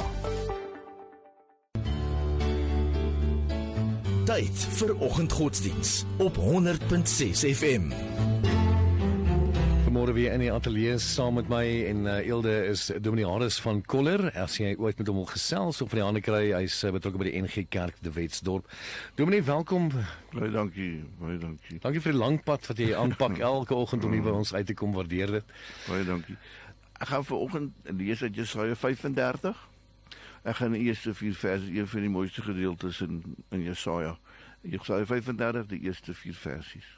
Tyd 4.26 4.58
vir 4.80 4.96
oggendgodsdiens 5.00 6.06
op 6.18 6.38
100.6 6.38 7.54
FM. 7.54 7.84
Môre 9.96 10.12
weer 10.12 10.34
in 10.36 10.42
die 10.44 10.50
ateljee 10.52 10.98
saam 11.00 11.38
met 11.40 11.48
my 11.48 11.62
en 11.88 12.02
uh, 12.04 12.16
Eelde 12.28 12.52
is 12.68 12.90
Dominee 13.00 13.30
Harris 13.30 13.62
van 13.64 13.78
Koller. 13.88 14.26
As 14.36 14.58
jy 14.60 14.74
ooit 14.76 14.98
met 15.00 15.08
hom 15.08 15.22
wil 15.22 15.28
gesels 15.30 15.78
of 15.80 15.94
van 15.94 16.02
die 16.02 16.04
hande 16.04 16.22
kry, 16.26 16.42
hy's 16.52 16.82
uh, 16.84 16.92
betrokke 16.92 17.22
by 17.22 17.30
die 17.30 17.40
NG 17.40 17.64
Kerk 17.72 18.02
de 18.04 18.12
Wetsdorp. 18.12 18.68
Dominee, 19.16 19.46
welkom. 19.48 19.88
Baie 20.34 20.50
dankie, 20.52 20.90
baie 21.22 21.38
dankie. 21.40 21.80
Dankie 21.80 22.02
vir 22.04 22.12
die 22.12 22.20
lang 22.20 22.42
pad 22.44 22.68
wat 22.68 22.82
jy 22.84 22.90
aanpak 23.00 23.40
elke 23.52 23.78
oggend 23.78 24.04
om 24.04 24.18
hier 24.18 24.26
by 24.26 24.34
ons 24.36 24.52
uit 24.52 24.68
te 24.68 24.76
kom. 24.76 24.92
Waardeer 24.98 25.38
dit. 25.38 25.56
Baie 25.86 26.04
dankie. 26.10 26.36
Ek 27.00 27.14
gaan 27.14 27.24
vanoggend 27.30 27.96
lees 27.96 28.26
uit 28.26 28.36
Jesaja 28.42 28.76
35. 28.84 29.64
Ek 30.44 30.60
gaan 30.60 30.76
die 30.76 30.84
eerste 30.90 31.16
4 31.16 31.40
verse, 31.40 31.72
een 31.72 31.88
van 31.94 32.04
die 32.04 32.12
mooiste 32.12 32.44
gedeeltes 32.44 33.00
in 33.06 33.24
in 33.56 33.64
Jesaja. 33.64 34.18
Jesaja 34.76 35.08
35, 35.08 35.72
die 35.72 35.86
eerste 35.88 36.20
4 36.26 36.44
versies. 36.44 36.92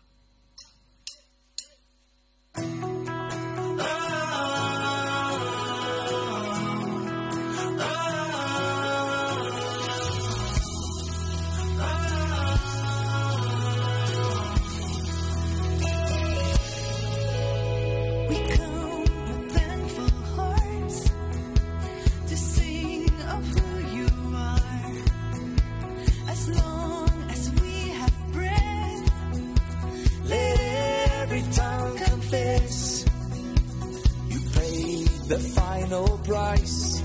The 35.28 35.40
final 35.40 36.18
price. 36.20 37.04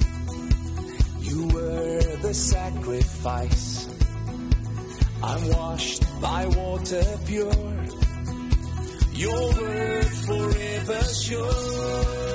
You 1.20 1.48
were 1.48 2.16
the 2.22 2.34
sacrifice. 2.34 3.88
I'm 5.22 5.48
washed 5.48 6.20
by 6.20 6.46
water 6.46 7.04
pure. 7.26 7.52
Your 9.14 9.52
word 9.60 10.06
forever 10.26 11.02
sure. 11.04 12.31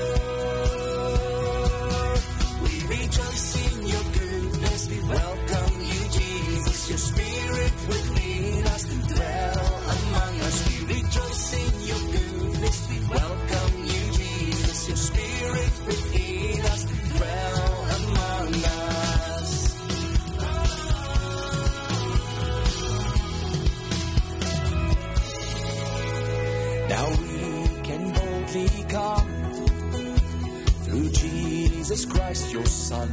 Jesus 31.88 32.06
Christ, 32.06 32.52
your 32.52 32.66
Son. 32.66 33.10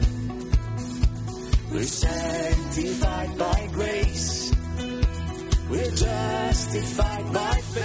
We're 1.70 1.84
sanctified 1.84 3.38
by 3.38 3.68
grace. 3.72 4.52
We're 5.70 5.92
justified 5.92 7.32
by 7.32 7.54
faith. 7.54 7.84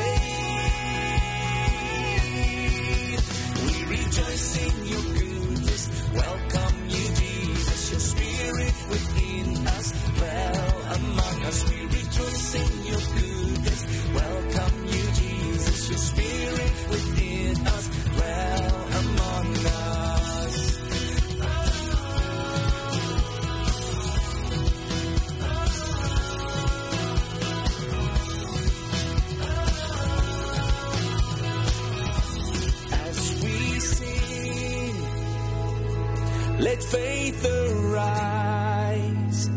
We 3.65 3.85
rejoice 3.97 4.57
in 4.65 4.78
Let 36.59 36.83
faith 36.83 37.45
arise 37.45 39.49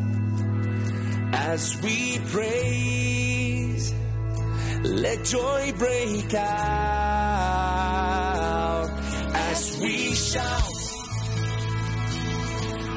as 1.32 1.76
we 1.82 2.20
praise. 2.30 3.92
Let 4.84 5.24
joy 5.24 5.72
break 5.78 6.32
out 6.32 6.48
as 9.34 9.78
we 9.80 10.14
shout. 10.14 10.70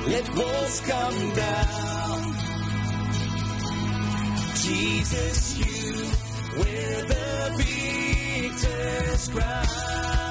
Let 0.08 0.36
walls 0.36 0.82
come 0.82 1.34
down. 1.34 2.36
Jesus, 4.56 5.58
you 5.58 5.94
wear 6.60 7.06
the 7.06 7.54
victor's 7.58 9.30
crown. 9.30 10.25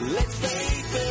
Let's 0.00 0.40
take 0.40 0.86
the 0.92 1.08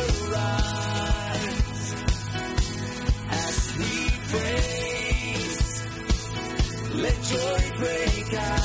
as 3.30 3.72
we 3.78 3.92
praise. 4.32 5.68
Let 6.94 7.16
joy 7.22 7.62
break 7.78 8.34
out. 8.34 8.59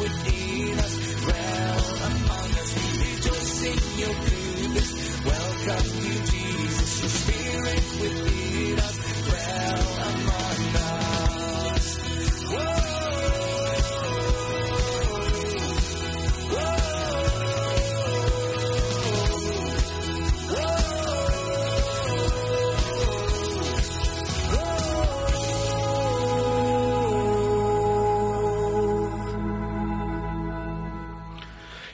Within 0.00 0.78
us. 0.78 0.94
Dwell 1.22 1.84
among 2.08 2.50
us. 2.62 2.70
Rejoice 3.04 3.62
in 3.70 3.78
your 4.00 4.14
goodness. 4.24 4.90
Welcome 5.24 5.99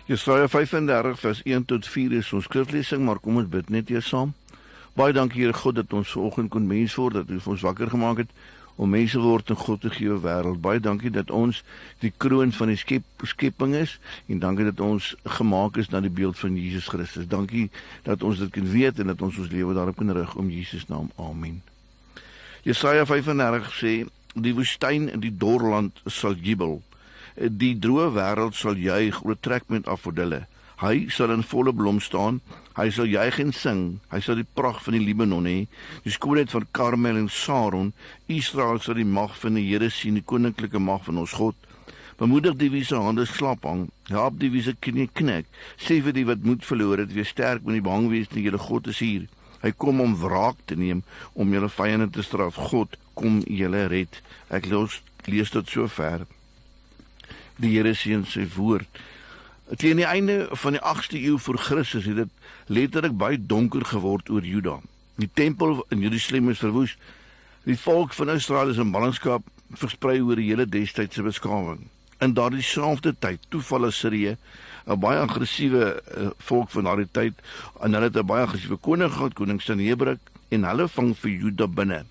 Jesaja 0.06 0.46
35 0.48 1.18
vers 1.18 1.42
1 1.42 1.64
tot 1.64 1.86
4 1.86 2.12
is 2.12 2.28
ons 2.32 2.44
skriflesing, 2.46 3.00
maar 3.02 3.18
kom 3.18 3.40
ons 3.40 3.48
bid 3.50 3.72
net 3.74 3.88
eers 3.90 4.06
saam. 4.06 4.36
Baie 4.94 5.10
dankie 5.10 5.42
Here 5.42 5.56
God 5.58 5.80
dat 5.80 5.90
ons 5.98 6.12
vanoggend 6.14 6.52
kon 6.54 6.68
mens 6.70 6.94
word, 6.94 7.18
dat 7.18 7.32
U 7.34 7.40
ons 7.50 7.64
wakker 7.66 7.90
gemaak 7.90 8.22
het 8.22 8.30
om 8.78 8.92
mense 8.94 9.18
word 9.18 9.50
in 9.50 9.58
God 9.58 9.82
te 9.82 9.90
gee 9.90 10.14
wêreld. 10.22 10.62
Baie 10.62 10.78
dankie 10.78 11.10
dat 11.10 11.34
ons 11.34 11.64
die 12.04 12.12
kroon 12.22 12.54
van 12.54 12.70
die 12.70 12.78
skep 12.78 13.26
skepping 13.26 13.74
is 13.74 13.98
en 14.30 14.38
dankie 14.38 14.68
dat 14.70 14.78
ons 14.84 15.10
gemaak 15.40 15.82
is 15.82 15.90
na 15.90 15.98
die 16.04 16.12
beeld 16.12 16.38
van 16.38 16.54
Jesus 16.54 16.86
Christus. 16.92 17.26
Dankie 17.26 17.66
dat 18.06 18.22
ons 18.22 18.38
dit 18.38 18.52
kan 18.54 18.70
weet 18.70 19.02
en 19.02 19.10
dat 19.10 19.26
ons 19.26 19.42
ons 19.42 19.50
lewe 19.50 19.74
daarop 19.74 19.98
kan 19.98 20.14
rig 20.14 20.38
om 20.38 20.54
Jesus 20.54 20.86
naam. 20.86 21.10
Amen. 21.18 21.64
Jesaja 22.62 23.10
35 23.10 23.74
sê 23.74 23.96
die 24.38 24.54
woestyn 24.54 25.10
en 25.10 25.24
die 25.24 25.34
dorland 25.34 25.98
sal 26.06 26.38
jubel. 26.38 26.78
Die 27.36 27.74
droë 27.76 28.12
wêreld 28.16 28.56
sal 28.56 28.78
juig 28.80 29.18
oor 29.24 29.36
trekment 29.44 29.88
afvoordele. 29.92 30.46
Hy 30.80 31.08
sal 31.12 31.32
in 31.32 31.44
volle 31.44 31.72
blom 31.76 31.98
staan. 32.00 32.40
Hy 32.76 32.90
sal 32.92 33.08
juig 33.08 33.38
en 33.40 33.52
sing. 33.52 33.82
Hy 34.12 34.20
sal 34.24 34.40
die 34.40 34.48
pragt 34.58 34.84
van 34.84 34.96
die 34.96 35.04
Libanon 35.04 35.48
hê, 35.48 35.56
die 36.04 36.12
skoonheid 36.12 36.52
van 36.52 36.66
Karmel 36.76 37.16
en 37.20 37.30
Saron. 37.32 37.94
Israel 38.32 38.80
sal 38.84 39.00
die 39.00 39.08
mag 39.08 39.36
van 39.40 39.56
die 39.56 39.64
Here 39.68 39.88
sien, 39.92 40.16
die 40.16 40.24
koninklike 40.24 40.80
mag 40.80 41.04
van 41.08 41.20
ons 41.24 41.36
God. 41.36 41.56
Bemoedig 42.16 42.56
die 42.60 42.70
wie 42.72 42.84
se 42.84 42.96
hande 42.96 43.26
slap 43.28 43.64
hang, 43.68 43.86
help 44.08 44.38
die 44.40 44.48
wie 44.52 44.64
se 44.64 44.72
knie 44.80 45.08
knik. 45.12 45.48
Sê 45.76 45.98
vir 46.04 46.16
die 46.16 46.24
wat 46.28 46.44
moed 46.44 46.64
verloor 46.64 47.04
het, 47.04 47.12
wees 47.12 47.32
sterk, 47.32 47.64
moenie 47.64 47.84
bang 47.84 48.08
wees 48.12 48.30
nie, 48.32 48.46
julle 48.46 48.60
God 48.60 48.88
is 48.92 49.02
hier. 49.04 49.26
Hy 49.60 49.72
kom 49.76 50.00
om 50.04 50.16
wraak 50.20 50.60
te 50.68 50.76
neem, 50.80 51.02
om 51.36 51.52
julle 51.52 51.68
vyande 51.72 52.08
te 52.12 52.24
straf. 52.24 52.56
God 52.72 52.96
kom 53.16 53.42
julle 53.44 53.84
red. 53.92 54.20
Ek 54.48 54.68
los, 54.72 55.02
lees 55.28 55.52
tot 55.52 55.68
sover. 55.68 56.24
Die 57.56 57.72
Here 57.72 57.94
seën 57.94 58.24
sy 58.28 58.44
woord. 58.56 58.88
Teen 59.80 59.96
die 59.96 60.06
einde 60.06 60.46
van 60.60 60.76
die 60.76 60.82
8ste 60.82 61.18
eeu 61.18 61.38
voor 61.42 61.58
Christus 61.58 62.04
het 62.06 62.16
dit 62.16 62.30
letterlik 62.66 63.16
baie 63.18 63.38
donker 63.40 63.84
geword 63.84 64.28
oor 64.30 64.44
Juda. 64.44 64.78
Die 65.16 65.30
tempel 65.32 65.80
in 65.88 66.04
Jerusalem 66.04 66.50
is 66.52 66.62
verwoes. 66.62 66.96
Die 67.64 67.78
volk 67.78 68.12
van 68.14 68.30
Israel 68.30 68.70
is 68.70 68.78
in 68.78 68.92
ballingskap 68.94 69.42
versprei 69.74 70.20
oor 70.20 70.38
die 70.38 70.50
hele 70.50 70.68
destydse 70.70 71.24
beskawing. 71.26 71.86
In 72.22 72.36
daardie 72.36 72.62
selfde 72.62 73.14
tyd 73.18 73.42
toeval 73.50 73.88
Assirië 73.88 74.36
'n 74.86 75.00
baie 75.00 75.18
aggressiewe 75.18 76.02
uh, 76.16 76.28
volk 76.38 76.70
van 76.70 76.84
daardie 76.84 77.08
tyd 77.10 77.34
en 77.82 77.92
hulle 77.92 78.06
het 78.06 78.16
'n 78.16 78.26
baie 78.26 78.44
aggressiewe 78.46 78.76
koning 78.76 79.12
gehad, 79.12 79.34
koning 79.34 79.60
Sanherib 79.62 80.18
en 80.48 80.64
hulle 80.64 80.88
vang 80.88 81.16
vir 81.16 81.30
Juda 81.30 81.66
binne. 81.66 82.04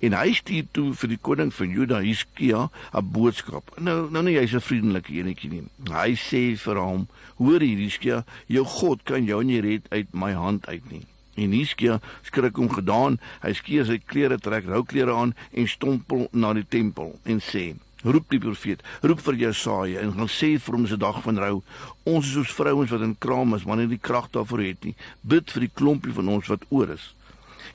En 0.00 0.12
hy 0.12 0.32
stuur 0.32 0.66
toe 0.72 0.94
vir 0.94 1.08
die 1.08 1.18
koning 1.22 1.52
van 1.54 1.70
Juda, 1.70 2.00
Hiskia, 2.04 2.68
'n 2.92 3.10
boodskap. 3.12 3.70
Nou 3.80 4.10
nou 4.10 4.22
nie 4.22 4.38
hy's 4.38 4.54
'n 4.54 4.60
vriendelike 4.60 5.12
enetjie 5.12 5.50
nie. 5.50 5.64
Hy 5.90 6.14
sê 6.14 6.56
vir 6.56 6.76
hom: 6.76 7.08
"Hoor 7.36 7.60
hier, 7.60 7.78
Hiskia, 7.78 8.24
jou 8.46 8.64
God 8.64 9.04
kan 9.04 9.24
jou 9.24 9.42
nie 9.44 9.60
red 9.60 9.86
uit 9.90 10.14
my 10.14 10.32
hand 10.32 10.66
uit 10.66 10.90
nie." 10.90 11.06
En 11.36 11.52
Hiskia 11.52 12.00
skrik 12.22 12.56
hom 12.56 12.68
gedaan. 12.68 13.18
Hy 13.42 13.52
skeer 13.52 13.84
sy 13.84 13.98
klere, 13.98 14.38
trek 14.38 14.64
rouklere 14.64 15.12
aan 15.12 15.34
en 15.52 15.68
stompel 15.68 16.28
na 16.32 16.52
die 16.52 16.66
tempel 16.68 17.18
en 17.24 17.40
sê: 17.40 17.76
roep 18.06 18.30
die 18.30 18.40
profeet, 18.42 18.82
roep 19.02 19.20
vir 19.24 19.38
Jesaja 19.46 20.02
en 20.04 20.14
gaan 20.16 20.30
sê 20.30 20.54
vir 20.62 20.78
hom 20.78 20.86
se 20.86 20.98
dag 21.00 21.18
van 21.24 21.40
rou. 21.42 21.60
Ons 22.06 22.28
is 22.28 22.34
soos 22.36 22.54
vrouens 22.54 22.92
wat 22.92 23.04
in 23.06 23.16
kraam 23.18 23.56
is, 23.56 23.66
wanneer 23.66 23.90
die 23.90 24.02
krag 24.02 24.28
daarvoor 24.34 24.62
het 24.66 24.84
nie. 24.86 24.94
Bid 25.22 25.50
vir 25.54 25.66
die 25.66 25.72
klompie 25.80 26.14
van 26.16 26.30
ons 26.36 26.50
wat 26.52 26.66
oor 26.70 26.94
is. 26.94 27.12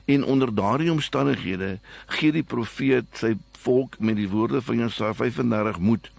En 0.04 0.24
onder 0.24 0.54
daardie 0.54 0.92
omstandighede 0.92 1.78
gee 2.06 2.32
die 2.32 2.42
profeet 2.42 3.06
sy 3.14 3.36
volk 3.62 3.98
met 3.98 4.16
die 4.18 4.28
woorde 4.28 4.62
van 4.62 4.82
Jesaja 4.82 5.14
35 5.14 5.78
moed. 5.78 6.10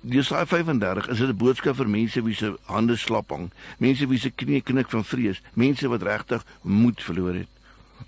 Jesaja 0.00 0.46
35 0.46 1.08
is 1.08 1.20
'n 1.20 1.36
boodskap 1.36 1.76
vir 1.76 1.88
mense 1.88 2.22
wie 2.22 2.34
se 2.34 2.56
hande 2.64 2.96
slap 2.96 3.30
hang, 3.30 3.50
mense 3.78 4.06
wie 4.08 4.18
se 4.18 4.30
knie 4.30 4.60
knik 4.60 4.88
van 4.90 5.04
vrees, 5.04 5.42
mense 5.54 5.88
wat 5.88 6.02
regtig 6.02 6.44
moed 6.62 7.02
verloor 7.02 7.34
het. 7.34 7.48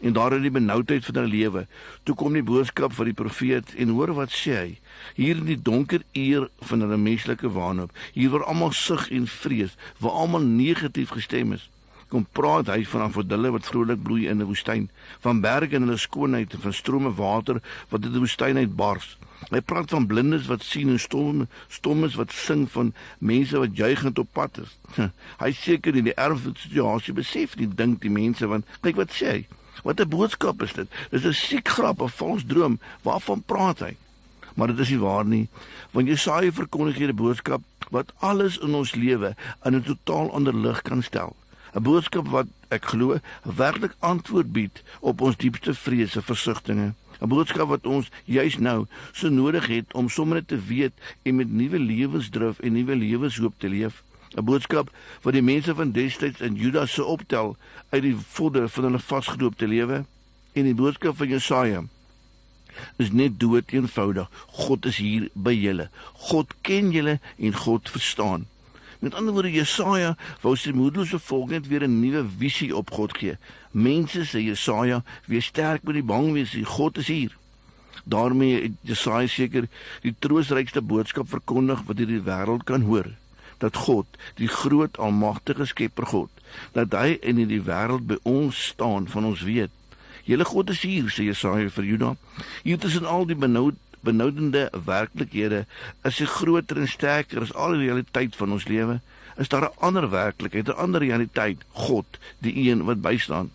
En 0.01 0.13
daar 0.13 0.33
in 0.33 0.43
die 0.43 0.51
benoudheid 0.51 1.05
van 1.05 1.15
hulle 1.15 1.29
lewe, 1.29 1.67
toe 2.03 2.15
kom 2.15 2.33
die 2.33 2.43
boodskap 2.43 2.93
van 2.93 3.05
die 3.05 3.15
profeet 3.15 3.75
en 3.75 3.89
hoor 3.89 4.15
wat 4.15 4.31
sê 4.31 4.57
hy. 4.57 4.79
Hier 5.15 5.37
in 5.37 5.45
die 5.45 5.63
donker 5.63 6.03
uur 6.13 6.49
van 6.61 6.81
hulle 6.81 6.97
menslike 6.97 7.51
wanhoop, 7.51 7.93
hier 8.13 8.31
waar 8.31 8.45
almal 8.45 8.73
sug 8.73 9.11
en 9.11 9.27
vrees, 9.27 9.77
waar 9.99 10.11
almal 10.11 10.41
negatief 10.41 11.09
gestem 11.09 11.53
is, 11.53 11.71
kom 12.09 12.27
praat 12.33 12.67
hy 12.67 12.85
van 12.85 13.07
afdille 13.09 13.51
wat 13.51 13.67
vrolik 13.67 14.03
bloei 14.03 14.29
in 14.29 14.41
'n 14.41 14.47
woestyn, 14.47 14.89
van 15.21 15.41
berge 15.41 15.77
en 15.77 15.87
hulle 15.87 15.99
skoonheid 15.99 16.55
en 16.55 16.61
van 16.61 16.73
strome 16.73 17.15
water 17.15 17.63
wat 17.89 18.05
uit 18.05 18.13
die 18.13 18.21
woestyn 18.21 18.57
uitbars. 18.57 19.17
Hy 19.51 19.61
praat 19.61 19.91
van 19.91 20.07
blindes 20.07 20.47
wat 20.47 20.63
sien 20.63 20.89
en 20.89 21.01
stom 21.01 21.47
stommes 21.69 22.15
wat 22.15 22.33
sing 22.33 22.65
van 22.71 22.95
mense 23.19 23.59
wat 23.59 23.77
juigend 23.77 24.19
op 24.19 24.29
pad 24.33 24.59
is. 24.63 24.73
Hy 25.43 25.51
seker 25.53 25.97
in 25.97 26.05
die 26.05 26.17
erfde 26.17 26.55
situasie 26.57 27.15
besef 27.15 27.57
nie 27.57 27.69
dink 27.69 28.01
die 28.01 28.13
mense 28.13 28.47
want 28.47 28.65
kyk 28.81 28.97
wat 28.97 29.13
sê 29.13 29.27
hy. 29.27 29.47
Wat 29.85 30.01
'n 30.01 30.09
boodskap 30.09 30.63
is 30.63 30.73
dit? 30.73 30.89
Dis 31.11 31.27
'n 31.27 31.33
siek 31.33 31.69
grap, 31.69 32.01
'n 32.01 32.09
vals 32.09 32.45
droom. 32.47 32.81
Waarvan 33.03 33.43
praat 33.43 33.81
hy? 33.81 33.97
Maar 34.55 34.69
dit 34.69 34.79
is 34.79 34.91
nie 34.91 34.99
waar 34.99 35.25
nie. 35.25 35.49
Want 35.91 36.09
Jesaja 36.09 36.53
verkondig 36.53 36.97
hier 36.97 37.13
'n 37.13 37.17
boodskap 37.17 37.63
wat 37.91 38.13
alles 38.19 38.59
in 38.59 38.75
ons 38.75 38.95
lewe 38.95 39.35
in 39.65 39.75
'n 39.75 39.83
totaal 39.83 40.33
ander 40.33 40.55
lig 40.55 40.83
kan 40.83 41.03
stel. 41.03 41.37
'n 41.75 41.83
Boodskap 41.83 42.29
wat 42.29 42.47
ek 42.69 42.85
glo 42.85 43.19
werklik 43.43 43.95
antwoord 43.99 44.53
bied 44.53 44.83
op 45.01 45.21
ons 45.21 45.37
diepste 45.37 45.75
vrese, 45.75 46.23
versigtings. 46.23 46.95
'n 47.21 47.29
Boodskap 47.29 47.69
wat 47.69 47.87
ons 47.87 48.11
juis 48.25 48.59
nou 48.59 48.87
so 49.13 49.29
nodig 49.29 49.67
het 49.67 49.95
om 49.95 50.09
sommer 50.09 50.45
te 50.45 50.59
weet 50.59 50.93
en 51.23 51.37
met 51.37 51.51
nuwe 51.51 51.79
lewensdrif 51.79 52.59
en 52.61 52.73
nuwe 52.73 52.97
lewenshoop 52.97 53.55
te 53.59 53.69
leef. 53.69 54.03
'n 54.37 54.45
boodskap 54.45 54.91
wat 55.23 55.37
die 55.37 55.43
mense 55.43 55.75
van 55.75 55.93
destyds 55.95 56.41
in 56.41 56.55
Juda 56.59 56.87
se 56.87 57.05
optel 57.05 57.57
uit 57.91 58.03
die 58.03 58.17
vodder 58.17 58.69
van 58.69 58.85
hulle 58.85 58.99
vasgeloopte 58.99 59.69
lewe 59.71 60.05
en 60.53 60.65
die 60.65 60.75
boodskap 60.75 61.17
van 61.17 61.29
Jesaja 61.29 61.85
is 62.99 63.13
net 63.15 63.39
dood 63.39 63.71
eenvoudig. 63.71 64.31
God 64.67 64.87
is 64.91 64.97
hier 64.99 65.29
by 65.35 65.55
julle. 65.55 65.89
God 66.31 66.55
ken 66.67 66.91
julle 66.91 67.21
en 67.39 67.55
God 67.55 67.91
verstaan. 67.91 68.49
Met 69.05 69.15
ander 69.15 69.35
woorde 69.37 69.51
Jesaja 69.53 70.15
wou 70.41 70.55
sy 70.57 70.71
moedelose 70.73 71.19
volk 71.21 71.51
net 71.53 71.67
weer 71.69 71.83
'n 71.85 72.01
nuwe 72.01 72.25
visie 72.39 72.73
op 72.77 72.91
God 72.91 73.13
gee. 73.19 73.37
Mense 73.71 74.25
sê 74.25 74.41
Jesaja, 74.41 75.05
wees 75.27 75.45
sterk 75.45 75.83
met 75.83 75.95
die 75.95 76.03
bang 76.03 76.33
wees, 76.33 76.57
God 76.65 76.99
is 76.99 77.07
hier. 77.07 77.37
daarmee 78.05 78.63
het 78.63 78.73
Jesaja 78.81 79.27
seker 79.27 79.69
die 80.01 80.15
troosrykste 80.19 80.81
boodskap 80.81 81.29
verkondig 81.29 81.83
wat 81.87 81.99
hierdie 81.99 82.25
wêreld 82.25 82.65
kan 82.65 82.83
hoor 82.83 83.11
dat 83.59 83.77
God, 83.77 84.07
die 84.35 84.49
groot 84.49 84.99
almagtige 84.99 85.65
Skepper 85.65 86.07
God, 86.07 86.31
dat 86.73 86.93
hy 86.93 87.19
in 87.21 87.37
hierdie 87.37 87.63
wêreld 87.63 88.07
by 88.07 88.19
ons 88.23 88.67
staan 88.73 89.09
van 89.09 89.25
ons 89.25 89.45
weet. 89.47 89.71
Julle 90.25 90.45
God 90.45 90.71
is 90.71 90.81
hier, 90.81 91.09
sê 91.13 91.29
Jesaja 91.29 91.69
vir 91.69 91.85
Juda. 91.85 92.17
Hier 92.63 92.79
tussen 92.79 93.05
al 93.05 93.27
die 93.29 93.37
benoud 93.37 93.77
benoudende 94.05 94.69
werklikhede 94.85 95.65
is 96.05 96.21
hy 96.21 96.29
groter 96.31 96.81
en 96.83 96.89
sterker 96.89 97.43
as 97.45 97.55
al 97.55 97.77
die 97.77 97.87
realiteit 97.89 98.37
van 98.37 98.55
ons 98.57 98.69
lewe. 98.71 99.01
Is 99.41 99.49
daar 99.49 99.67
'n 99.69 99.79
ander 99.79 100.11
werklikheid, 100.11 100.69
'n 100.69 100.81
ander 100.85 101.01
realiteit, 101.01 101.65
God, 101.73 102.07
die 102.39 102.71
een 102.71 102.85
wat 102.85 103.01
bystaan. 103.01 103.51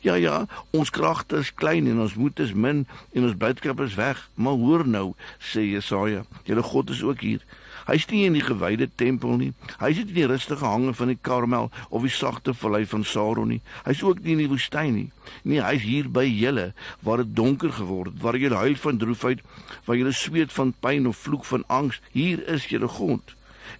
Ja 0.00 0.14
ja, 0.14 0.46
ons 0.70 0.90
kragte 0.90 1.36
is 1.36 1.54
klein 1.54 1.86
en 1.86 2.00
ons 2.00 2.14
moed 2.14 2.38
is 2.40 2.52
min 2.52 2.86
en 3.12 3.24
ons 3.24 3.36
boodskap 3.36 3.80
is 3.80 3.94
weg, 3.94 4.28
maar 4.34 4.56
hoor 4.56 4.86
nou, 4.88 5.12
sê 5.38 5.60
Jesaja, 5.60 6.22
julle 6.44 6.62
God 6.62 6.90
is 6.90 7.02
ook 7.02 7.20
hier. 7.20 7.44
Hy's 7.86 8.06
nie 8.10 8.24
in 8.26 8.36
die 8.36 8.44
gewyde 8.44 8.88
tempel 9.00 9.36
nie. 9.40 9.52
Hy 9.80 9.92
sit 9.94 10.12
in 10.12 10.18
die 10.18 10.28
rustige 10.30 10.66
hange 10.66 10.94
van 10.94 11.12
die 11.12 11.18
Karmel 11.20 11.70
of 11.88 12.04
die 12.06 12.12
sagte 12.12 12.54
vallei 12.54 12.84
van 12.86 13.04
Saron 13.04 13.48
nie. 13.54 13.60
Hy's 13.86 14.02
ook 14.02 14.22
nie 14.24 14.36
in 14.36 14.44
die 14.44 14.50
woestyn 14.50 14.94
nie. 14.94 15.08
Nee, 15.42 15.62
hy's 15.62 15.84
hier 15.86 16.08
by 16.10 16.26
julle 16.26 16.70
waar 17.06 17.22
dit 17.22 17.34
donker 17.36 17.72
geword 17.72 18.12
het, 18.12 18.22
waar 18.22 18.38
jy 18.38 18.50
huil 18.52 18.76
van 18.84 18.98
droefheid, 18.98 19.42
waar 19.86 19.96
jy 19.96 20.12
sweet 20.12 20.52
van 20.52 20.74
pyn 20.80 21.06
of 21.06 21.20
vloek 21.24 21.44
van 21.44 21.64
angs. 21.68 22.00
Hier 22.12 22.42
is 22.48 22.68
julle 22.72 22.88
God. 22.88 23.36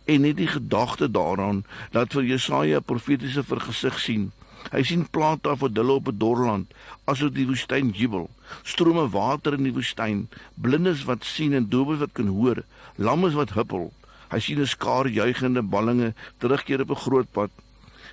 En 0.07 0.23
net 0.23 0.37
die 0.38 0.50
gedagte 0.50 1.11
daaraan 1.11 1.64
dat 1.92 2.12
vir 2.12 2.25
Jesaja 2.25 2.78
'n 2.78 2.85
profetiese 2.85 3.42
vergesig 3.42 3.99
sien. 3.99 4.30
Hy 4.69 4.83
sien 4.87 5.07
plante 5.11 5.49
af 5.49 5.62
wat 5.64 5.76
hulle 5.76 5.97
op 5.99 6.09
'n 6.09 6.19
dorland, 6.19 6.67
asook 7.05 7.35
die 7.35 7.47
woestyn 7.47 7.90
jubel. 7.90 8.31
Strome 8.62 9.09
water 9.09 9.55
in 9.55 9.64
die 9.64 9.73
woestyn, 9.73 10.29
blindes 10.55 11.05
wat 11.05 11.25
sien 11.25 11.52
en 11.52 11.69
dowes 11.69 11.99
wat 11.99 12.12
kan 12.12 12.26
hoor, 12.26 12.62
lammes 12.97 13.35
wat 13.35 13.57
huppel. 13.57 13.93
Hy 14.31 14.38
sien 14.38 14.61
'n 14.61 14.67
skaar 14.67 15.09
juigende 15.09 15.62
ballinge 15.62 16.14
terugkeer 16.38 16.81
op 16.81 16.90
'n 16.90 17.05
groot 17.07 17.33
pad. 17.33 17.50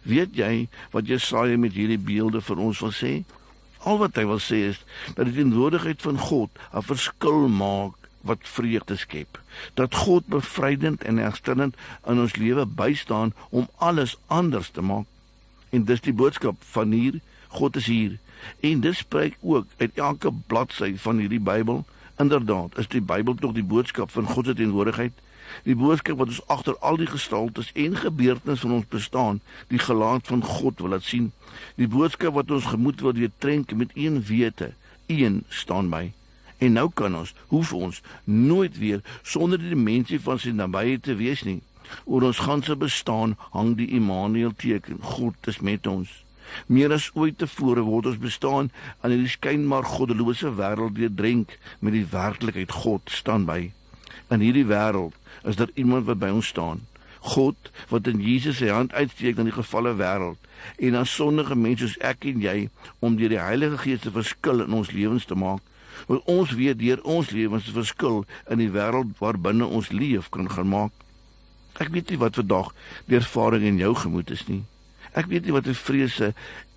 Weet 0.04 0.36
jy 0.36 0.68
wat 0.92 1.08
Jesaja 1.08 1.58
met 1.58 1.74
hierdie 1.74 2.00
beelde 2.00 2.42
vir 2.42 2.58
ons 2.58 2.80
wil 2.80 2.92
sê? 2.92 3.24
Al 3.84 3.98
wat 3.98 4.16
hy 4.16 4.26
wil 4.26 4.40
sê 4.40 4.70
is 4.72 4.80
dat 5.16 5.26
die 5.26 5.34
teenwoordigheid 5.34 6.02
van 6.02 6.18
God 6.18 6.50
'n 6.74 6.82
verskil 6.82 7.48
maak 7.48 7.94
wat 8.22 8.40
vreugde 8.42 8.96
skep. 8.96 9.40
Dat 9.74 9.96
God 9.96 10.26
bevrydend 10.26 11.04
en 11.04 11.18
herstellend 11.18 11.76
in 12.06 12.20
ons 12.20 12.36
lewe 12.36 12.66
bystaan 12.66 13.34
om 13.50 13.70
alles 13.78 14.18
anders 14.28 14.70
te 14.70 14.82
maak. 14.82 15.06
En 15.70 15.84
dis 15.84 16.02
die 16.02 16.14
boodskap 16.14 16.56
van 16.74 16.92
hier, 16.92 17.20
God 17.48 17.76
is 17.76 17.86
hier. 17.86 18.18
En 18.60 18.80
dit 18.80 18.96
spreek 18.96 19.38
ook 19.42 19.66
uit 19.78 19.92
elke 19.94 20.32
bladsy 20.48 20.96
van 20.98 21.18
hierdie 21.18 21.40
Bybel. 21.40 21.86
Inderdaad, 22.18 22.78
is 22.78 22.88
die 22.88 23.02
Bybel 23.02 23.36
tog 23.36 23.54
die 23.54 23.64
boodskap 23.64 24.12
van 24.12 24.26
God 24.26 24.46
se 24.46 24.54
teenwoordigheid. 24.54 25.14
Die 25.64 25.76
boodskap 25.76 26.18
wat 26.18 26.34
ons 26.34 26.44
agter 26.52 26.78
al 26.80 27.00
die 27.00 27.08
gestaltes 27.08 27.72
en 27.74 27.96
gebeurtenisse 27.96 28.68
van 28.68 28.76
ons 28.80 28.90
bestaan, 28.92 29.42
die 29.72 29.80
gelaat 29.80 30.28
van 30.28 30.44
God 30.44 30.80
wil 30.84 30.96
laat 30.96 31.08
sien. 31.08 31.32
Die 31.76 31.88
boodskap 31.88 32.36
wat 32.36 32.52
ons 32.52 32.72
gemoed 32.74 33.02
wil 33.02 33.16
deurtrenk 33.16 33.74
met 33.74 33.96
een 33.96 34.22
wete, 34.28 34.74
een 35.08 35.44
staan 35.48 35.90
by. 35.94 36.12
En 36.58 36.74
nou 36.74 36.90
kan 36.94 37.16
ons, 37.16 37.34
hoef 37.48 37.74
ons 37.74 38.02
nooit 38.24 38.78
weer 38.78 39.02
sonder 39.22 39.62
die 39.62 39.70
dimensie 39.76 40.20
van 40.20 40.40
sy 40.42 40.56
nabyheid 40.56 41.04
te 41.06 41.16
wees 41.16 41.44
nie. 41.46 41.62
Oor 42.06 42.30
ons 42.30 42.46
ganse 42.48 42.76
bestaan 42.76 43.36
hang 43.52 43.76
die 43.80 43.90
Immanuel 44.00 44.56
teken. 44.56 45.02
God 45.02 45.52
is 45.52 45.60
met 45.60 45.88
ons. 45.88 46.10
Meer 46.66 46.94
as 46.96 47.10
ooit 47.14 47.38
tevore 47.42 47.84
word 47.84 48.08
ons 48.12 48.20
bestaan 48.24 48.70
aan 49.02 49.14
hierdie 49.14 49.34
skynbaar 49.34 49.88
goddelose 49.96 50.54
wêreld 50.60 50.96
deurdrenk 50.96 51.58
met 51.80 51.96
die 51.98 52.08
werklikheid 52.12 52.72
God 52.84 53.12
staan 53.12 53.48
by. 53.50 53.72
In 54.32 54.44
hierdie 54.44 54.68
wêreld 54.68 55.16
is 55.44 55.60
daar 55.60 55.74
iemand 55.76 56.08
wat 56.08 56.22
by 56.24 56.32
ons 56.36 56.52
staan. 56.54 56.86
God 57.28 57.72
wat 57.92 58.08
in 58.08 58.22
Jesus 58.24 58.62
sy 58.62 58.70
hand 58.72 58.94
uitsteek 58.96 59.38
na 59.38 59.48
die 59.48 59.56
gefalle 59.56 59.96
wêreld 60.00 60.40
en 60.84 60.96
aan 61.00 61.10
sondige 61.10 61.56
mense 61.56 61.84
soos 61.84 61.98
ek 62.12 62.28
en 62.32 62.44
jy 62.44 62.58
om 63.04 63.18
deur 63.20 63.34
die 63.34 63.42
Heilige 63.42 63.82
Gees 63.84 64.06
te 64.06 64.14
verskil 64.14 64.64
in 64.64 64.76
ons 64.78 64.94
lewens 64.96 65.28
te 65.28 65.36
maak. 65.36 65.64
Want 66.08 66.30
ons 66.32 66.54
weet 66.56 66.80
deur 66.80 67.02
ons 67.04 67.32
lewens 67.34 67.68
te 67.68 67.76
verskil 67.76 68.24
in 68.54 68.62
die 68.62 68.72
wêreld 68.74 69.18
waarbinne 69.20 69.68
ons 69.68 69.92
leef 69.92 70.32
kan 70.34 70.50
gaan 70.52 70.72
maak. 70.72 70.94
Ek 71.78 71.92
weet 71.94 72.10
nie 72.10 72.18
wat 72.18 72.36
vandag 72.36 72.74
die 73.06 73.20
ervaring 73.20 73.64
in 73.64 73.78
jou 73.78 73.94
gemoed 73.96 74.32
is 74.34 74.48
nie. 74.48 74.64
Ek 75.14 75.30
weet 75.30 75.46
nie 75.46 75.54
wat 75.54 75.68
'n 75.68 75.74
vrese 75.74 76.34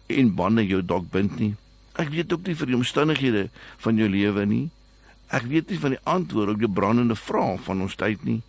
en 0.06 0.34
bande 0.34 0.66
jou 0.66 0.82
dalk 0.82 1.10
bind 1.10 1.38
nie. 1.38 1.54
Ek 1.94 2.08
weet 2.08 2.32
ook 2.32 2.46
nie 2.46 2.54
vir 2.54 2.66
die 2.66 2.76
omstandighede 2.76 3.48
van 3.78 3.96
jou 3.96 4.08
lewe 4.08 4.46
nie. 4.46 4.70
Ek 5.28 5.42
weet 5.42 5.70
nie 5.70 5.78
van 5.78 5.90
die 5.90 6.04
antwoorde 6.04 6.52
op 6.52 6.58
die 6.58 6.68
brandende 6.68 7.16
vrae 7.16 7.58
van 7.58 7.80
ons 7.80 7.94
tyd 7.94 8.24
nie. 8.24 8.42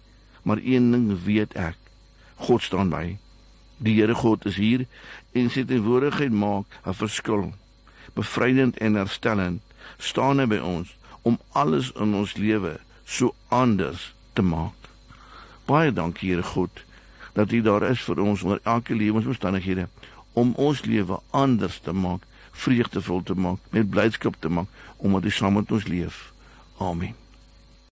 Maar 0.44 0.58
een 0.64 0.92
ding 0.92 1.24
weet 1.24 1.54
ek. 1.54 1.78
God 2.36 2.62
staan 2.62 2.90
by. 2.90 3.18
Die 3.78 3.96
Here 3.96 4.16
God 4.16 4.46
is 4.46 4.56
hier 4.56 4.86
en 5.34 5.50
sy 5.50 5.64
teenwoordigheid 5.64 6.32
maak 6.32 6.66
'n 6.86 6.94
verskil. 6.94 7.54
Bevrydend 8.14 8.78
en 8.78 8.96
herstellend 8.96 9.62
staan 9.98 10.40
hy 10.40 10.46
by 10.46 10.58
ons 10.58 10.98
om 11.22 11.40
alles 11.54 11.92
in 11.96 12.14
ons 12.14 12.38
lewe 12.38 12.80
so 13.06 13.36
anders 13.50 14.14
te 14.34 14.42
maak. 14.42 14.81
Baie 15.72 15.92
dankie 15.96 16.34
Here 16.34 16.44
God 16.44 16.84
dat 17.34 17.52
U 17.52 17.62
daar 17.64 17.84
is 17.88 18.02
vir 18.04 18.20
ons 18.20 18.44
onder 18.44 18.60
elke 18.68 18.96
lewensomstandighede 18.96 19.88
om 20.36 20.52
ons 20.60 20.84
lewe 20.84 21.20
anders 21.30 21.80
te 21.80 21.96
maak, 21.96 22.28
vreugdevol 22.52 23.24
te 23.24 23.36
maak, 23.36 23.64
met 23.72 23.90
blydskap 23.90 24.36
te 24.40 24.52
maak 24.52 24.68
omdat 24.98 25.32
U 25.32 25.32
saam 25.32 25.60
met 25.62 25.72
ons 25.72 25.88
leef. 25.88 26.32
Amen. 26.78 27.21